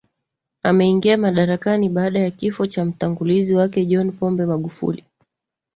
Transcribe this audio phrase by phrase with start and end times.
[0.63, 5.05] Ameingia madarakani baada ya kifo cha mtangulizi wake John Pombe Magufuli